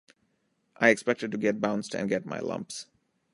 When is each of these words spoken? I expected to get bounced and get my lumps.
I 0.77 0.89
expected 0.89 1.29
to 1.31 1.37
get 1.37 1.61
bounced 1.61 1.93
and 1.93 2.09
get 2.09 2.25
my 2.25 2.39
lumps. 2.39 2.87